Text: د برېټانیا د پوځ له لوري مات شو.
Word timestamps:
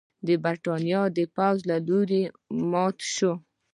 د 0.25 0.29
برېټانیا 0.43 1.01
د 1.17 1.19
پوځ 1.35 1.57
له 1.69 1.77
لوري 1.87 2.23
مات 2.71 2.97
شو. 3.15 3.33